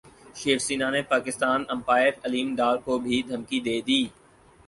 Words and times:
شیو 0.39 0.57
سینا 0.65 0.87
نے 0.95 1.01
پاکستان 1.13 1.59
امپائر 1.75 2.11
علیم 2.25 2.47
ڈار 2.59 2.75
کو 2.85 2.93
بھی 3.03 3.21
دھمکی 3.29 3.59
دے 3.67 3.77
دی 3.87 4.01